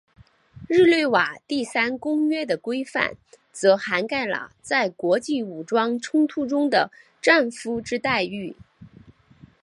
[0.67, 3.15] 日内瓦第三公约的规范
[3.51, 6.89] 则涵盖了在国际武装冲突中的
[7.21, 8.55] 战俘之待遇。